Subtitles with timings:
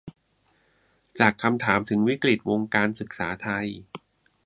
[1.19, 3.67] จากคำถามถึงวิกฤติ วงการศึกษาไทย